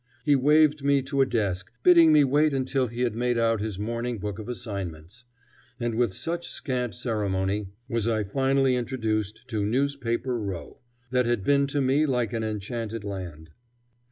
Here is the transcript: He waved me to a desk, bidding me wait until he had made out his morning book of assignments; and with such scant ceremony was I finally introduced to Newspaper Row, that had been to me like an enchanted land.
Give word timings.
He 0.25 0.35
waved 0.35 0.83
me 0.83 1.03
to 1.03 1.21
a 1.21 1.27
desk, 1.27 1.71
bidding 1.83 2.11
me 2.11 2.23
wait 2.23 2.55
until 2.55 2.87
he 2.87 3.01
had 3.01 3.13
made 3.13 3.37
out 3.37 3.61
his 3.61 3.77
morning 3.77 4.17
book 4.17 4.39
of 4.39 4.49
assignments; 4.49 5.25
and 5.79 5.93
with 5.93 6.15
such 6.15 6.47
scant 6.49 6.95
ceremony 6.95 7.67
was 7.87 8.07
I 8.07 8.23
finally 8.23 8.75
introduced 8.75 9.47
to 9.49 9.63
Newspaper 9.63 10.39
Row, 10.39 10.79
that 11.11 11.27
had 11.27 11.43
been 11.43 11.67
to 11.67 11.81
me 11.81 12.07
like 12.07 12.33
an 12.33 12.43
enchanted 12.43 13.03
land. 13.03 13.51